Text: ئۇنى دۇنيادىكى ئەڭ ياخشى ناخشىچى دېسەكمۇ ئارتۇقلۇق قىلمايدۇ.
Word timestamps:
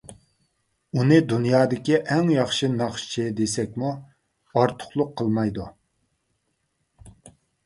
ئۇنى 0.99 1.17
دۇنيادىكى 1.33 1.99
ئەڭ 2.15 2.31
ياخشى 2.35 2.69
ناخشىچى 2.77 3.27
دېسەكمۇ 3.41 3.93
ئارتۇقلۇق 4.63 5.13
قىلمايدۇ. 5.23 5.69